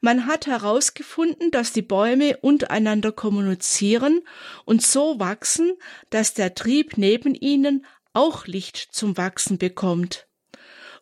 [0.00, 4.22] Man hat herausgefunden, dass die Bäume untereinander kommunizieren
[4.64, 5.72] und so wachsen,
[6.10, 10.26] dass der Trieb neben ihnen auch Licht zum Wachsen bekommt.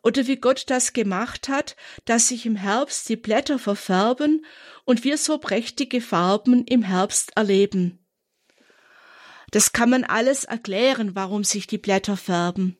[0.03, 4.45] Oder wie Gott das gemacht hat, dass sich im Herbst die Blätter verfärben
[4.85, 8.02] und wir so prächtige Farben im Herbst erleben.
[9.53, 12.79] Das kann man alles erklären, warum sich die Blätter färben.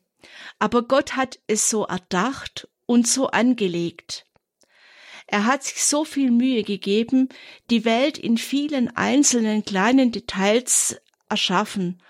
[0.59, 4.27] Aber Gott hat es so erdacht und so angelegt.
[5.27, 7.29] Er hat sich so viel Mühe gegeben,
[7.71, 10.97] die Welt in vielen einzelnen kleinen Details
[11.29, 12.03] erschaffen,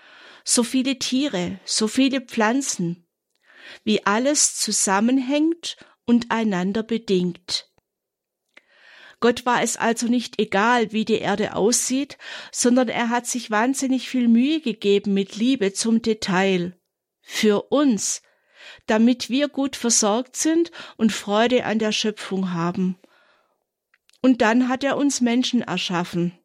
[0.43, 3.05] so viele Tiere, so viele Pflanzen,
[3.83, 7.69] wie alles zusammenhängt und einander bedingt.
[9.23, 12.17] Gott war es also nicht egal, wie die Erde aussieht,
[12.51, 16.77] sondern er hat sich wahnsinnig viel Mühe gegeben mit Liebe zum Detail.
[17.21, 18.21] Für uns,
[18.85, 22.97] damit wir gut versorgt sind und Freude an der Schöpfung haben.
[24.21, 26.37] Und dann hat er uns Menschen erschaffen.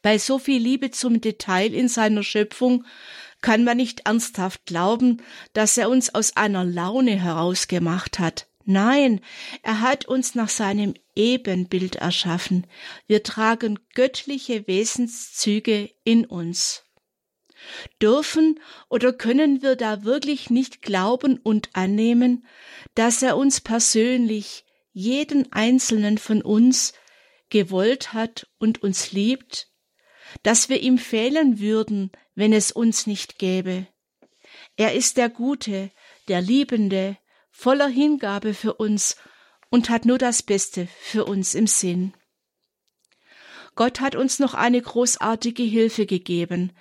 [0.00, 2.84] Bei so viel Liebe zum Detail in seiner Schöpfung
[3.40, 8.47] kann man nicht ernsthaft glauben, dass er uns aus einer Laune herausgemacht hat.
[8.70, 9.22] Nein,
[9.62, 12.66] er hat uns nach seinem Ebenbild erschaffen.
[13.06, 16.84] Wir tragen göttliche Wesenszüge in uns.
[18.02, 22.46] Dürfen oder können wir da wirklich nicht glauben und annehmen,
[22.94, 26.92] dass er uns persönlich, jeden einzelnen von uns,
[27.48, 29.72] gewollt hat und uns liebt,
[30.42, 33.86] dass wir ihm fehlen würden, wenn es uns nicht gäbe.
[34.76, 35.90] Er ist der Gute,
[36.28, 37.16] der Liebende,
[37.58, 39.16] voller Hingabe für uns
[39.68, 42.14] und hat nur das Beste für uns im Sinn.
[43.74, 46.72] Gott hat uns noch eine großartige Hilfe gegeben,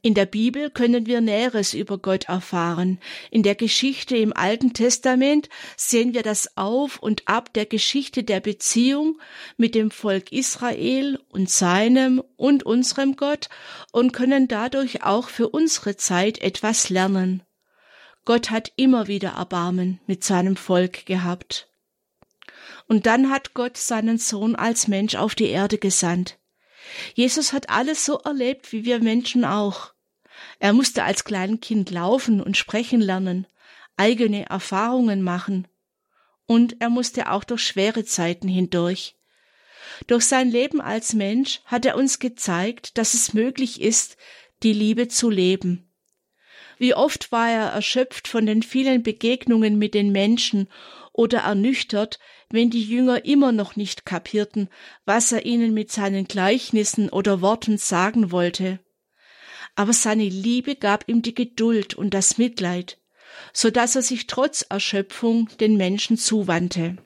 [0.00, 3.00] in der Bibel können wir Näheres über Gott erfahren.
[3.32, 8.38] In der Geschichte im Alten Testament sehen wir das Auf und Ab der Geschichte der
[8.38, 9.20] Beziehung
[9.56, 13.48] mit dem Volk Israel und seinem und unserem Gott
[13.90, 17.42] und können dadurch auch für unsere Zeit etwas lernen.
[18.28, 21.66] Gott hat immer wieder Erbarmen mit seinem Volk gehabt.
[22.86, 26.38] Und dann hat Gott seinen Sohn als Mensch auf die Erde gesandt.
[27.14, 29.94] Jesus hat alles so erlebt wie wir Menschen auch.
[30.58, 33.46] Er musste als Kleinkind laufen und sprechen lernen,
[33.96, 35.66] eigene Erfahrungen machen.
[36.44, 39.16] Und er musste auch durch schwere Zeiten hindurch.
[40.06, 44.18] Durch sein Leben als Mensch hat er uns gezeigt, dass es möglich ist,
[44.62, 45.87] die Liebe zu leben.
[46.78, 50.68] Wie oft war er erschöpft von den vielen Begegnungen mit den Menschen
[51.12, 52.18] oder ernüchtert,
[52.50, 54.68] wenn die Jünger immer noch nicht kapierten,
[55.04, 58.78] was er ihnen mit seinen Gleichnissen oder Worten sagen wollte.
[59.74, 62.98] Aber seine Liebe gab ihm die Geduld und das Mitleid,
[63.52, 66.96] so dass er sich trotz Erschöpfung den Menschen zuwandte.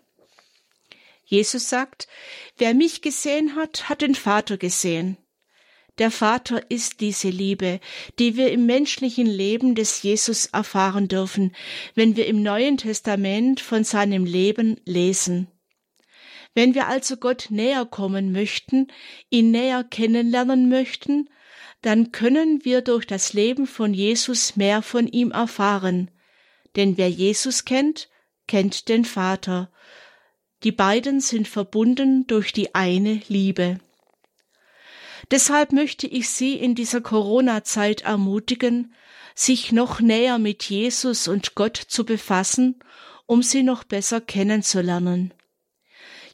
[1.24, 2.08] Jesus sagt,
[2.58, 5.16] wer mich gesehen hat, hat den Vater gesehen.
[5.98, 7.78] Der Vater ist diese Liebe,
[8.18, 11.54] die wir im menschlichen Leben des Jesus erfahren dürfen,
[11.94, 15.48] wenn wir im Neuen Testament von seinem Leben lesen.
[16.54, 18.88] Wenn wir also Gott näher kommen möchten,
[19.30, 21.28] ihn näher kennenlernen möchten,
[21.82, 26.10] dann können wir durch das Leben von Jesus mehr von ihm erfahren.
[26.76, 28.08] Denn wer Jesus kennt,
[28.46, 29.70] kennt den Vater.
[30.62, 33.78] Die beiden sind verbunden durch die eine Liebe.
[35.32, 38.92] Deshalb möchte ich Sie in dieser Corona-Zeit ermutigen,
[39.34, 42.80] sich noch näher mit Jesus und Gott zu befassen,
[43.24, 45.32] um sie noch besser kennenzulernen.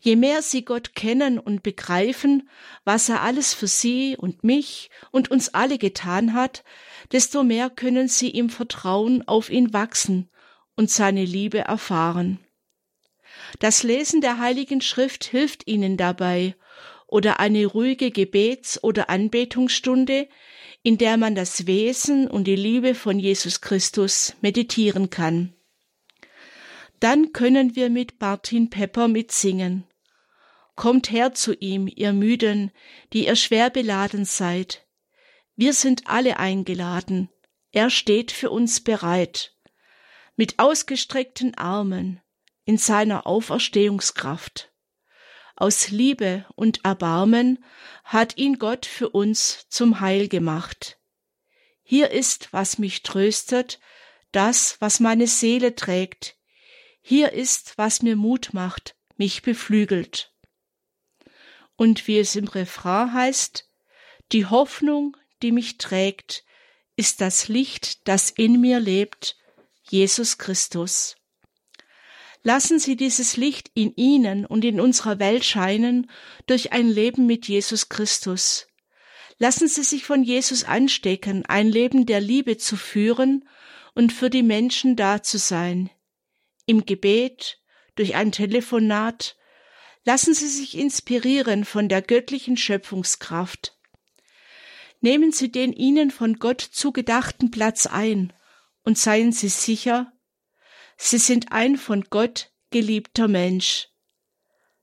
[0.00, 2.48] Je mehr Sie Gott kennen und begreifen,
[2.84, 6.64] was er alles für Sie und mich und uns alle getan hat,
[7.12, 10.28] desto mehr können Sie im Vertrauen auf ihn wachsen
[10.74, 12.40] und seine Liebe erfahren.
[13.60, 16.56] Das Lesen der Heiligen Schrift hilft Ihnen dabei
[17.08, 20.28] oder eine ruhige Gebets- oder Anbetungsstunde,
[20.82, 25.54] in der man das Wesen und die Liebe von Jesus Christus meditieren kann.
[27.00, 29.84] Dann können wir mit Martin Pepper mitsingen.
[30.76, 32.70] Kommt her zu ihm, ihr Müden,
[33.12, 34.86] die ihr schwer beladen seid.
[35.56, 37.30] Wir sind alle eingeladen.
[37.72, 39.56] Er steht für uns bereit.
[40.36, 42.20] Mit ausgestreckten Armen
[42.64, 44.72] in seiner Auferstehungskraft.
[45.60, 47.64] Aus Liebe und Erbarmen
[48.04, 51.00] hat ihn Gott für uns zum Heil gemacht.
[51.82, 53.80] Hier ist, was mich tröstet,
[54.30, 56.36] das, was meine Seele trägt.
[57.00, 60.32] Hier ist, was mir Mut macht, mich beflügelt.
[61.74, 63.68] Und wie es im Refrain heißt,
[64.30, 66.44] die Hoffnung, die mich trägt,
[66.94, 69.36] ist das Licht, das in mir lebt,
[69.82, 71.16] Jesus Christus.
[72.42, 76.10] Lassen Sie dieses Licht in Ihnen und in unserer Welt scheinen
[76.46, 78.68] durch ein Leben mit Jesus Christus.
[79.38, 83.48] Lassen Sie sich von Jesus anstecken, ein Leben der Liebe zu führen
[83.94, 85.90] und für die Menschen da zu sein.
[86.66, 87.60] Im Gebet,
[87.94, 89.36] durch ein Telefonat,
[90.04, 93.76] lassen Sie sich inspirieren von der göttlichen Schöpfungskraft.
[95.00, 98.32] Nehmen Sie den Ihnen von Gott zugedachten Platz ein
[98.84, 100.12] und seien Sie sicher,
[100.98, 103.88] Sie sind ein von Gott geliebter Mensch.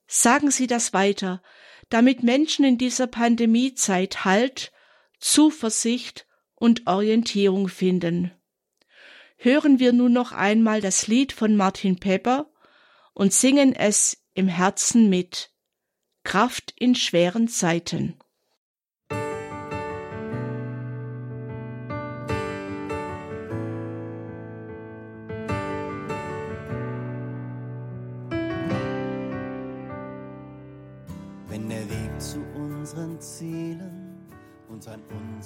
[0.08, 1.44] Sagen Sie das weiter,
[1.90, 4.72] damit Menschen in dieser Pandemiezeit Halt,
[5.20, 6.26] Zuversicht
[6.56, 8.32] und Orientierung finden.
[9.38, 12.50] Hören wir nun noch einmal das Lied von Martin Pepper
[13.14, 15.52] und singen es im Herzen mit.
[16.24, 18.18] Kraft in schweren Zeiten.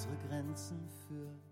[0.00, 1.42] Unsere Grenzen führt.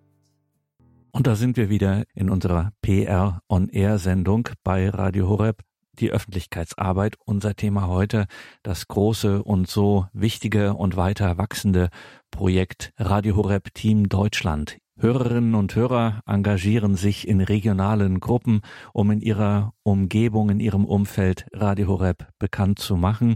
[1.12, 5.62] Und da sind wir wieder in unserer PR On Air Sendung bei Radio Horeb.
[5.98, 8.26] Die Öffentlichkeitsarbeit, unser Thema heute,
[8.62, 11.90] das große und so wichtige und weiter wachsende
[12.30, 14.78] Projekt Radio Horeb Team Deutschland.
[14.96, 18.62] Hörerinnen und Hörer engagieren sich in regionalen Gruppen,
[18.94, 23.34] um in ihrer Umgebung, in ihrem Umfeld Radio Horeb bekannt zu machen.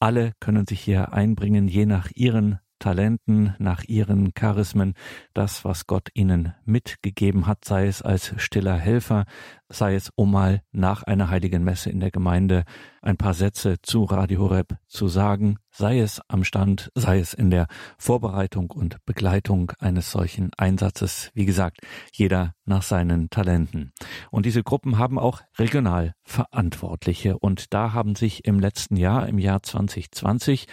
[0.00, 4.94] Alle können sich hier einbringen, je nach ihren Talenten, nach ihren Charismen,
[5.34, 9.26] das, was Gott ihnen mitgegeben hat, sei es als stiller Helfer,
[9.68, 12.64] sei es, um mal nach einer heiligen Messe in der Gemeinde
[13.02, 17.50] ein paar Sätze zu Radio Horeb zu sagen, sei es am Stand, sei es in
[17.50, 17.66] der
[17.98, 21.30] Vorbereitung und Begleitung eines solchen Einsatzes.
[21.34, 21.78] Wie gesagt,
[22.12, 23.92] jeder nach seinen Talenten.
[24.30, 27.38] Und diese Gruppen haben auch regional Verantwortliche.
[27.38, 30.66] Und da haben sich im letzten Jahr, im Jahr 2020,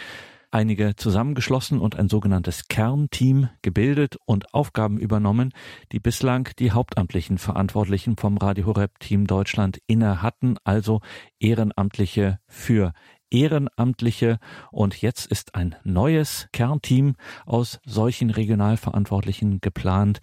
[0.50, 5.52] einige zusammengeschlossen und ein sogenanntes Kernteam gebildet und Aufgaben übernommen,
[5.92, 11.00] die bislang die hauptamtlichen Verantwortlichen vom Radio Horeb Team Deutschland inne hatten, also
[11.38, 12.92] Ehrenamtliche für
[13.30, 14.38] Ehrenamtliche
[14.70, 20.20] und jetzt ist ein neues Kernteam aus solchen Regionalverantwortlichen geplant,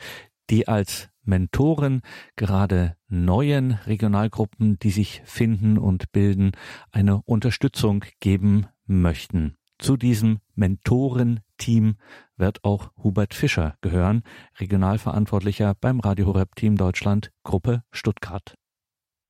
[0.49, 2.01] die als Mentoren
[2.35, 6.51] gerade neuen Regionalgruppen, die sich finden und bilden,
[6.91, 9.57] eine Unterstützung geben möchten.
[9.77, 11.97] Zu diesem Mentorenteam
[12.37, 14.23] wird auch Hubert Fischer gehören,
[14.59, 18.55] Regionalverantwortlicher beim Radio Horeb Team Deutschland Gruppe Stuttgart.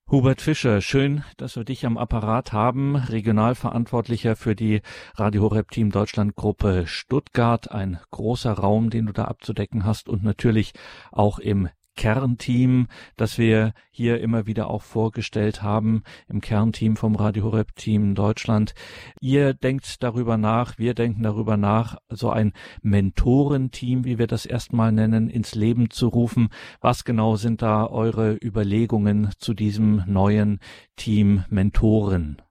[0.09, 4.81] Hubert Fischer, schön, dass wir dich am Apparat haben, Regionalverantwortlicher für die
[5.15, 10.23] Radio Horeb Team Deutschland Gruppe Stuttgart, ein großer Raum, den du da abzudecken hast und
[10.23, 10.73] natürlich
[11.11, 17.45] auch im Kernteam, das wir hier immer wieder auch vorgestellt haben, im Kernteam vom Radio
[17.45, 18.73] Horeb Team Deutschland.
[19.21, 24.91] Ihr denkt darüber nach, wir denken darüber nach, so ein Mentorenteam, wie wir das erstmal
[24.91, 26.49] nennen, ins Leben zu rufen.
[26.81, 30.59] Was genau sind da eure Überlegungen zu diesem neuen
[30.95, 32.41] Team Mentoren?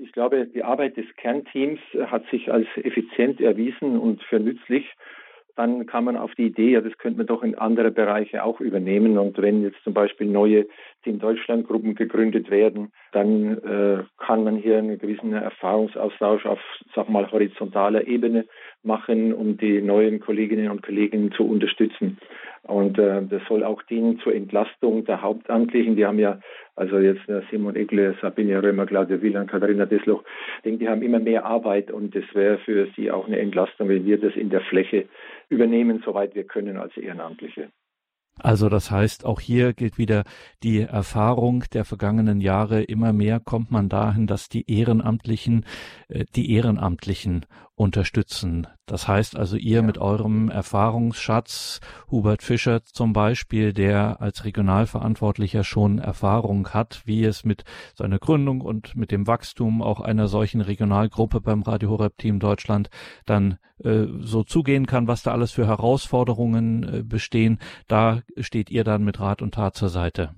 [0.00, 4.84] Ich glaube, die Arbeit des Kernteams hat sich als effizient erwiesen und für nützlich
[5.58, 8.60] dann kam man auf die Idee, ja, das könnte man doch in andere Bereiche auch
[8.60, 9.18] übernehmen.
[9.18, 10.66] Und wenn jetzt zum Beispiel neue
[11.02, 16.60] Team Deutschland Gruppen gegründet werden, dann äh, kann man hier einen gewissen Erfahrungsaustausch auf,
[16.94, 18.46] sag mal, horizontaler Ebene
[18.82, 22.18] machen, um die neuen Kolleginnen und Kollegen zu unterstützen.
[22.62, 25.96] Und äh, das soll auch dienen zur Entlastung der Hauptamtlichen.
[25.96, 26.40] Die haben ja
[26.78, 30.22] also jetzt äh, Simon Egle, Sabine Römer, Claudia Wieland, Katharina Desloch,
[30.58, 33.88] ich denke, die haben immer mehr Arbeit und das wäre für sie auch eine Entlastung,
[33.88, 35.06] wenn wir das in der Fläche
[35.48, 37.70] übernehmen, soweit wir können als Ehrenamtliche.
[38.38, 40.24] Also das heißt, auch hier gilt wieder
[40.62, 42.82] die Erfahrung der vergangenen Jahre.
[42.82, 45.64] Immer mehr kommt man dahin, dass die Ehrenamtlichen,
[46.08, 47.46] äh, die Ehrenamtlichen
[47.78, 48.66] unterstützen.
[48.86, 49.82] Das heißt also, ihr ja.
[49.82, 57.44] mit eurem Erfahrungsschatz, Hubert Fischer zum Beispiel, der als Regionalverantwortlicher schon Erfahrung hat, wie es
[57.44, 57.64] mit
[57.94, 62.90] seiner Gründung und mit dem Wachstum auch einer solchen Regionalgruppe beim Radio Horeb Team Deutschland
[63.26, 68.82] dann äh, so zugehen kann, was da alles für Herausforderungen äh, bestehen, da steht ihr
[68.82, 70.34] dann mit Rat und Tat zur Seite.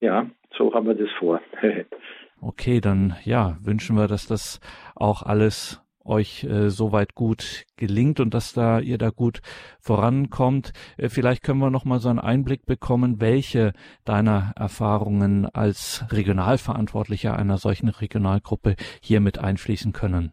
[0.00, 1.40] Ja, so haben wir das vor.
[2.40, 4.60] okay, dann ja, wünschen wir, dass das
[4.94, 9.40] auch alles euch äh, soweit gut gelingt und dass da ihr da gut
[9.80, 10.72] vorankommt.
[10.96, 13.72] Äh, vielleicht können wir noch mal so einen Einblick bekommen, welche
[14.04, 20.32] deiner Erfahrungen als Regionalverantwortlicher einer solchen Regionalgruppe hier mit einfließen können.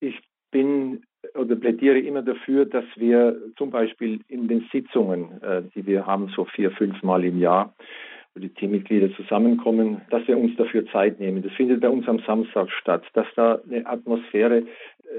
[0.00, 0.18] Ich
[0.50, 1.02] bin
[1.34, 6.28] oder plädiere immer dafür, dass wir zum Beispiel in den Sitzungen, äh, die wir haben,
[6.34, 7.74] so vier, fünf Mal im Jahr,
[8.38, 11.42] die Teammitglieder zusammenkommen, dass wir uns dafür Zeit nehmen.
[11.42, 14.64] Das findet bei uns am Samstag statt, dass da eine Atmosphäre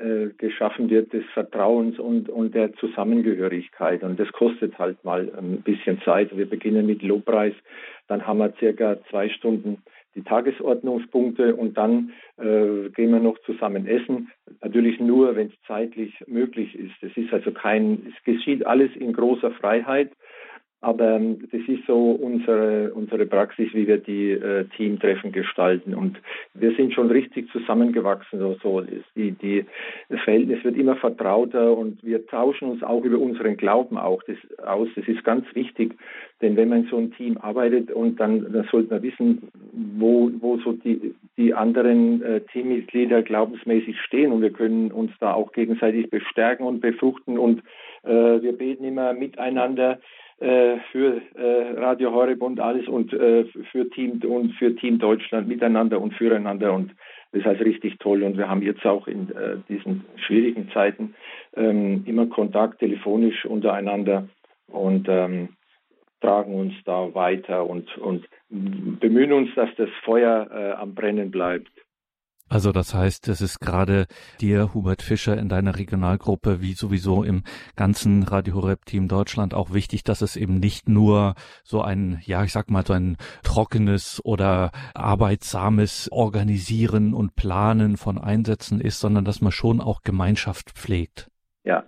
[0.02, 4.04] äh, geschaffen wird des Vertrauens und, und der Zusammengehörigkeit.
[4.04, 6.36] Und das kostet halt mal ein bisschen Zeit.
[6.38, 7.54] Wir beginnen mit Lobpreis,
[8.08, 9.82] dann haben wir circa zwei Stunden
[10.16, 14.32] die Tagesordnungspunkte und dann äh, gehen wir noch zusammen essen.
[14.62, 16.96] Natürlich nur, wenn es zeitlich möglich ist.
[17.02, 20.12] Es ist also kein, es geschieht alles in großer Freiheit.
[20.82, 25.94] Aber ähm, das ist so unsere, unsere Praxis, wie wir die äh, Teamtreffen gestalten.
[25.94, 26.18] Und
[26.54, 28.40] wir sind schon richtig zusammengewachsen.
[28.40, 28.82] So, so
[29.16, 29.66] die, die,
[30.08, 34.38] das Verhältnis wird immer vertrauter und wir tauschen uns auch über unseren Glauben auch das
[34.66, 34.88] aus.
[34.96, 35.96] Das ist ganz wichtig,
[36.42, 39.50] denn wenn man in so einem Team arbeitet und dann, dann sollte man wissen,
[39.98, 44.32] wo, wo so die, die anderen äh, Teammitglieder glaubensmäßig stehen.
[44.32, 47.38] Und wir können uns da auch gegenseitig bestärken und befruchten.
[47.38, 47.64] Und
[48.04, 50.00] äh, wir beten immer miteinander
[50.92, 56.00] für äh, Radio Horeb und alles und äh, für Team und für Team Deutschland miteinander
[56.00, 56.92] und füreinander und
[57.32, 61.14] das ist halt richtig toll und wir haben jetzt auch in äh, diesen schwierigen Zeiten
[61.56, 64.28] ähm, immer Kontakt telefonisch untereinander
[64.68, 65.50] und ähm,
[66.22, 71.72] tragen uns da weiter und, und bemühen uns, dass das Feuer äh, am Brennen bleibt.
[72.50, 74.08] Also das heißt, es ist gerade
[74.42, 77.44] dir, Hubert Fischer, in deiner Regionalgruppe, wie sowieso im
[77.76, 82.44] ganzen Radio Horeb Team Deutschland auch wichtig, dass es eben nicht nur so ein, ja,
[82.44, 89.26] ich sag mal, so ein trockenes oder arbeitsames Organisieren und Planen von Einsätzen ist, sondern
[89.26, 91.30] dass man schon auch Gemeinschaft pflegt.
[91.64, 91.84] Ja.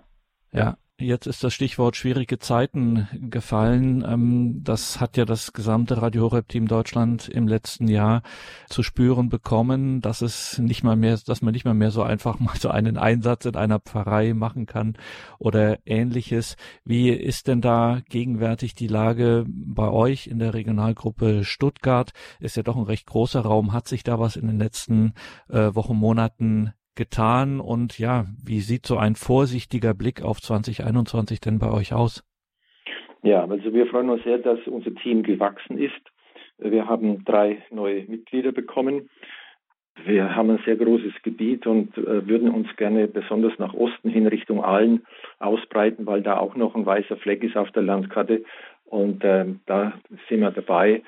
[0.52, 0.76] Ja.
[1.02, 4.04] Jetzt ist das Stichwort schwierige Zeiten gefallen.
[4.06, 8.22] Ähm, das hat ja das gesamte Radio Horeb Team Deutschland im letzten Jahr
[8.68, 12.38] zu spüren bekommen, dass es nicht mal mehr, dass man nicht mal mehr so einfach
[12.38, 14.96] mal so einen Einsatz in einer Pfarrei machen kann
[15.40, 16.56] oder ähnliches.
[16.84, 22.12] Wie ist denn da gegenwärtig die Lage bei euch in der Regionalgruppe Stuttgart?
[22.38, 23.72] Ist ja doch ein recht großer Raum.
[23.72, 25.14] Hat sich da was in den letzten
[25.48, 31.58] äh, Wochen, Monaten getan und ja, wie sieht so ein vorsichtiger Blick auf 2021 denn
[31.58, 32.22] bei euch aus?
[33.22, 36.02] Ja, also wir freuen uns sehr, dass unser Team gewachsen ist.
[36.58, 39.08] Wir haben drei neue Mitglieder bekommen.
[40.04, 44.26] Wir haben ein sehr großes Gebiet und äh, würden uns gerne besonders nach Osten hin
[44.26, 45.04] Richtung Aalen
[45.38, 48.42] ausbreiten, weil da auch noch ein weißer Fleck ist auf der Landkarte.
[48.92, 49.94] Und äh, da
[50.28, 51.00] sind wir dabei.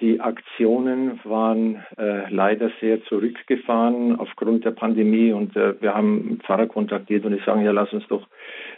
[0.00, 6.66] Die Aktionen waren äh, leider sehr zurückgefahren aufgrund der Pandemie und äh, wir haben Pfarrer
[6.66, 8.26] kontaktiert und die sagen, ja, lass uns doch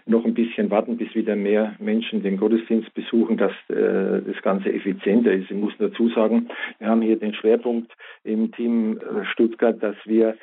[0.04, 4.70] noch ein bisschen warten, bis wieder mehr Menschen den Gottesdienst besuchen, dass äh, das Ganze
[4.70, 5.50] effizienter ist.
[5.50, 6.50] Ich muss dazu sagen,
[6.80, 7.90] wir haben hier den Schwerpunkt
[8.24, 10.36] im Team äh, Stuttgart, dass wir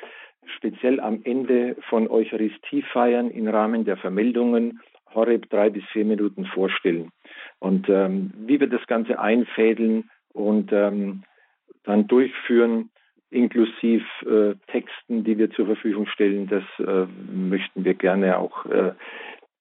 [0.56, 4.80] speziell am Ende von Eucharistiefeiern im Rahmen der Vermeldungen
[5.14, 7.12] Horeb drei bis vier Minuten vorstellen.
[7.60, 11.24] Und ähm, wie wir das Ganze einfädeln und ähm,
[11.84, 12.90] dann durchführen,
[13.30, 18.92] inklusive äh, Texten, die wir zur Verfügung stellen, das äh, möchten wir gerne auch äh,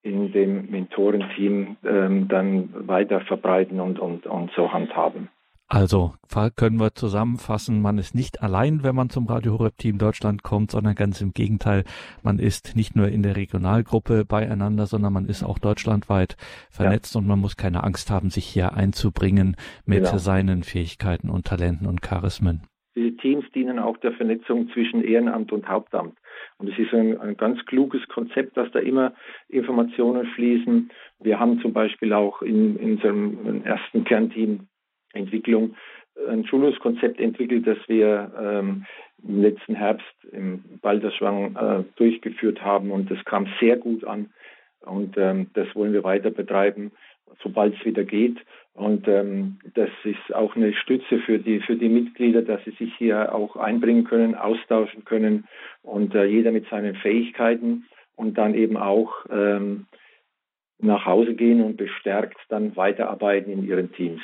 [0.03, 5.29] in dem Mentorenteam ähm, dann weiter verbreiten und, und, und so handhaben.
[5.69, 6.13] Also
[6.55, 10.71] können wir zusammenfassen, man ist nicht allein, wenn man zum Radio Horeb Team Deutschland kommt,
[10.71, 11.83] sondern ganz im Gegenteil,
[12.23, 16.37] man ist nicht nur in der Regionalgruppe beieinander, sondern man ist auch deutschlandweit
[16.69, 17.19] vernetzt ja.
[17.19, 20.17] und man muss keine Angst haben, sich hier einzubringen mit genau.
[20.17, 22.61] seinen Fähigkeiten und Talenten und Charismen.
[22.95, 26.17] Die Teams dienen auch der Vernetzung zwischen Ehrenamt und Hauptamt.
[26.59, 29.13] Und es ist ein, ein, ganz kluges Konzept, dass da immer
[29.49, 30.89] Informationen fließen.
[31.19, 34.67] Wir haben zum Beispiel auch in, in unserem ersten Kernteam
[35.13, 35.75] Entwicklung
[36.29, 38.85] ein Schulungskonzept entwickelt, das wir ähm,
[39.23, 44.31] im letzten Herbst im Balderschwang äh, durchgeführt haben und das kam sehr gut an
[44.81, 46.91] und ähm, das wollen wir weiter betreiben,
[47.43, 48.37] sobald es wieder geht.
[48.73, 52.93] Und ähm, das ist auch eine Stütze für die, für die Mitglieder, dass sie sich
[52.95, 55.47] hier auch einbringen können, austauschen können
[55.81, 57.85] und äh, jeder mit seinen Fähigkeiten
[58.15, 59.87] und dann eben auch ähm,
[60.79, 64.21] nach Hause gehen und bestärkt dann weiterarbeiten in ihren Teams.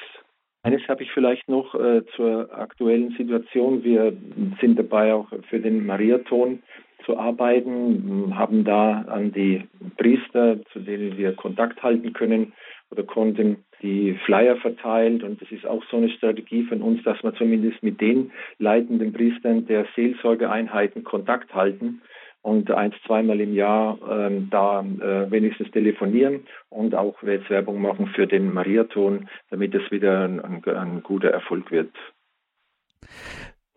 [0.63, 3.83] Eines habe ich vielleicht noch äh, zur aktuellen Situation.
[3.83, 4.13] Wir
[4.61, 6.63] sind dabei, auch für den Mariathon
[7.05, 12.53] zu arbeiten, haben da an die Priester, zu denen wir Kontakt halten können
[12.91, 15.21] oder konnten, die Flyer verteilt.
[15.23, 19.11] Und das ist auch so eine Strategie von uns, dass wir zumindest mit den leitenden
[19.11, 22.01] Priestern der Seelsorgeeinheiten Kontakt halten
[22.43, 28.07] und eins, zweimal im Jahr ähm, da äh, wenigstens telefonieren und auch jetzt Werbung machen
[28.07, 31.89] für den Mariathon, damit es wieder ein, ein, ein guter Erfolg wird.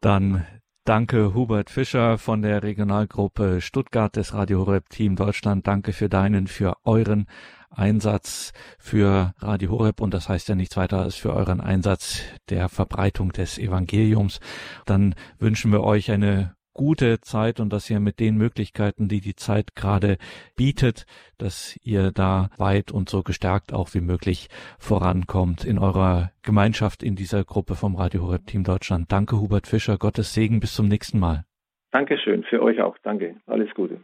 [0.01, 0.45] Dann
[0.85, 5.67] Danke Hubert Fischer von der Regionalgruppe Stuttgart des Radio Horeb Team Deutschland.
[5.67, 7.27] Danke für deinen, für euren
[7.71, 12.69] Einsatz für Radio Horeb und das heißt ja nichts weiter als für euren Einsatz der
[12.69, 14.39] Verbreitung des Evangeliums.
[14.85, 19.35] Dann wünschen wir euch eine gute Zeit und dass ihr mit den Möglichkeiten, die die
[19.35, 20.19] Zeit gerade
[20.57, 21.07] bietet,
[21.39, 24.49] dass ihr da weit und so gestärkt auch wie möglich
[24.79, 29.11] vorankommt in eurer Gemeinschaft in dieser Gruppe vom Radio Horeb Team Deutschland.
[29.11, 31.45] Danke Hubert Fischer, Gottes Segen, bis zum nächsten Mal.
[31.93, 32.97] Dankeschön, für euch auch.
[33.03, 33.37] Danke.
[33.47, 34.01] Alles Gute.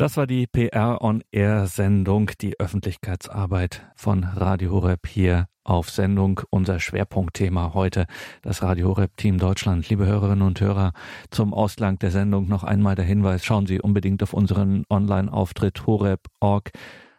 [0.00, 6.40] Das war die PR on Air Sendung, die Öffentlichkeitsarbeit von Radio Horeb hier auf Sendung.
[6.48, 8.06] Unser Schwerpunktthema heute,
[8.40, 9.90] das Radio Horeb Team Deutschland.
[9.90, 10.94] Liebe Hörerinnen und Hörer,
[11.28, 16.70] zum Ausgang der Sendung noch einmal der Hinweis, schauen Sie unbedingt auf unseren Online-Auftritt horeb.org.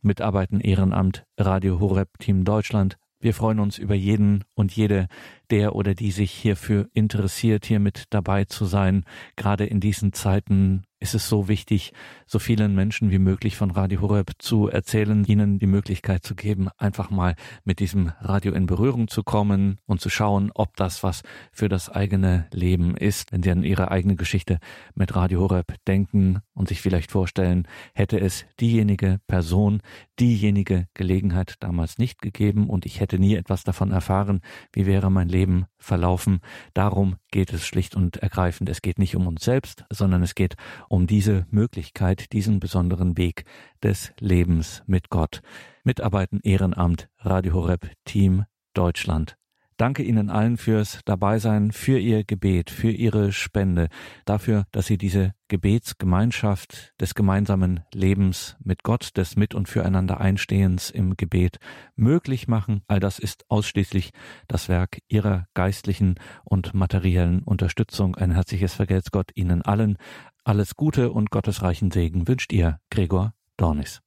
[0.02, 2.98] Mitarbeiten Ehrenamt Radio Horeb Team Deutschland.
[3.20, 5.06] Wir freuen uns über jeden und jede,
[5.52, 9.06] der oder die sich hierfür interessiert, hier mit dabei zu sein.
[9.36, 11.93] Gerade in diesen Zeiten ist es so wichtig,
[12.28, 16.70] so vielen Menschen wie möglich von Radio Horeb zu erzählen, ihnen die Möglichkeit zu geben,
[16.78, 21.24] einfach mal mit diesem Radio in Berührung zu kommen und zu schauen, ob das was
[21.52, 23.32] für das eigene Leben ist.
[23.32, 24.60] Wenn sie an ihre eigene Geschichte
[24.93, 29.82] mit Radio Horeb denken und sich vielleicht vorstellen, hätte es diejenige Person,
[30.20, 34.41] diejenige Gelegenheit damals nicht gegeben und ich hätte nie etwas davon erfahren,
[34.72, 36.41] wie wäre mein Leben verlaufen.
[36.76, 38.70] Darum geht es schlicht und ergreifend.
[38.70, 40.56] Es geht nicht um uns selbst, sondern es geht
[40.90, 43.46] um diese Möglichkeit, diesen besonderen Weg
[43.82, 45.42] des Lebens mit Gott.
[45.84, 49.41] Mitarbeiten Ehrenamt Radio Horeb Team Deutschland.
[49.82, 53.88] Danke Ihnen allen fürs Dabeisein, für Ihr Gebet, für Ihre Spende,
[54.26, 60.92] dafür, dass Sie diese Gebetsgemeinschaft des gemeinsamen Lebens mit Gott, des Mit- und Füreinander Einstehens
[60.92, 61.58] im Gebet
[61.96, 62.84] möglich machen.
[62.88, 64.12] All das ist ausschließlich
[64.48, 68.16] das Werk Ihrer geistlichen und materiellen Unterstützung.
[68.16, 69.98] Ein herzliches Vergelt's Gott Ihnen allen.
[70.44, 74.04] Alles Gute und gottesreichen Segen wünscht Ihr Gregor Dornis.